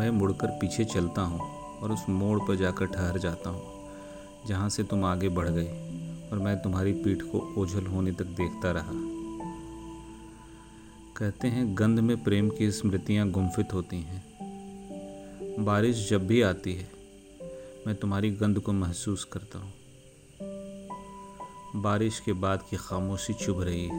[0.00, 1.40] मैं मुड़कर पीछे चलता हूँ
[1.80, 3.62] और उस मोड़ पर जाकर ठहर जाता हूँ,
[4.48, 8.70] जहाँ से तुम आगे बढ़ गए और मैं तुम्हारी पीठ को ओझल होने तक देखता
[8.70, 8.92] रहा।
[11.16, 16.88] कहते हैं, गंध में प्रेम की स्मृतियाँ गुम्फित होती हैं। बारिश जब भी आती है,
[17.86, 19.72] मैं तुम्हारी गंध को महसूस करता हूँ।
[21.82, 23.98] बारिश के बाद की खामोशी चुभ रही है।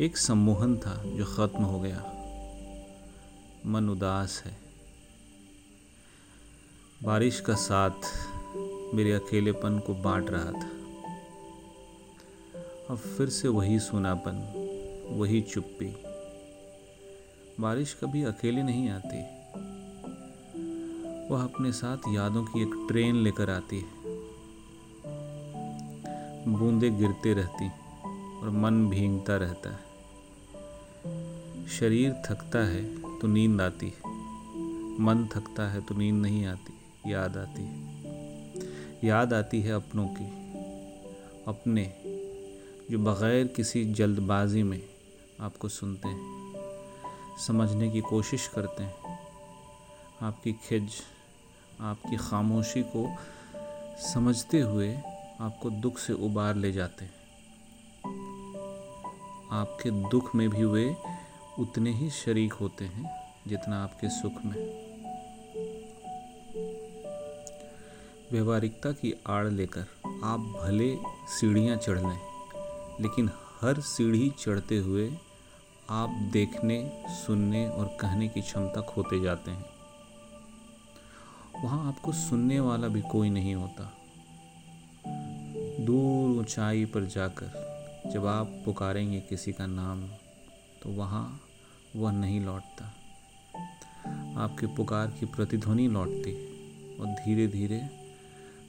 [0.00, 2.10] एक सम्मोहन था जो ख़त्म हो गया।
[3.66, 4.56] मन उदास है।
[7.02, 7.90] बारिश का साथ
[8.94, 10.70] मेरे अकेलेपन को बांट रहा था।
[12.90, 14.34] अब फिर से वही सुनापन,
[15.10, 15.96] वही चुप्पी।
[17.60, 19.22] बारिश कभी अकेले नहीं आती।
[21.28, 24.04] वह अपने साथ यादों की एक ट्रेन लेकर आती है।
[26.48, 27.68] बूंदे गिरते रहती
[28.40, 29.94] और मन भींगता रहता है।
[31.68, 34.10] शरीर थकता है। तो नींद आती है।
[35.00, 36.72] मन थकता है तो नींद नहीं आती,
[37.12, 40.24] याद आती है। याद आती है अपनों की,
[41.48, 41.84] अपने,
[42.90, 44.82] जो बग़ैर किसी जल्दबाजी में
[45.40, 46.52] आपको सुनते हैं,
[47.46, 49.18] समझने की कोशिश करते हैं।
[50.22, 50.90] आपकी खिज,
[51.80, 53.16] आपकी खामोशी को
[54.14, 54.94] समझते हुए
[55.40, 57.14] आपको दुख से उबार ले जाते हैं।
[59.52, 60.96] आपके दुख में भी वे
[61.58, 63.10] उतने ही शरीक होते हैं
[63.48, 64.54] जितना आपके सुख में।
[68.32, 69.86] व्यवहारिकता की आड़ लेकर
[70.24, 70.96] आप भले
[71.28, 72.18] सीढ़ियाँ चढ़ लें,
[73.00, 73.30] लेकिन
[73.60, 75.10] हर सीढ़ी चढ़ते हुए
[75.90, 79.64] आप देखने, सुनने और कहने की क्षमता खोते जाते हैं।
[81.64, 83.92] वहाँ आपको सुनने वाला भी कोई नहीं होता।
[85.80, 90.04] दूर ऊंचाई पर जाकर जब आप पुकारेंगे किसी का नाम
[90.84, 91.40] तो वहाँ
[91.96, 92.84] वह नहीं लौटता।
[94.42, 96.32] आपके पुकार की प्रतिध्वनि लौटती
[97.00, 97.82] और धीरे धीरे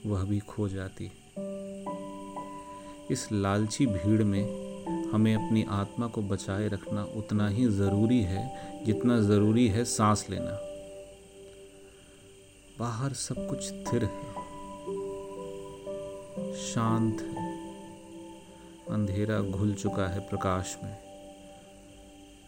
[0.06, 1.10] वह भी खो जाती।
[3.10, 4.66] इस लालची भीड़ में
[5.10, 10.58] हमें अपनी आत्मा को बचाए रखना उतना ही ज़रूरी है, जितना ज़रूरी है सांस लेना।
[12.78, 14.34] बाहर सब कुछ स्थिर है।
[16.56, 17.68] शांत है।
[18.90, 21.05] अंधेरा घुल चुका है प्रकाश में।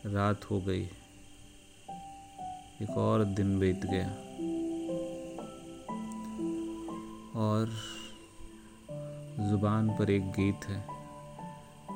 [0.07, 0.83] रात हो गई।
[2.83, 4.09] एक और दिन बीत गया।
[7.41, 7.67] और
[9.51, 10.87] ज़ुबान पर एक गीत है,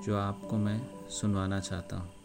[0.02, 2.21] जो आपको मैं सुनवाना चाहता हूँ।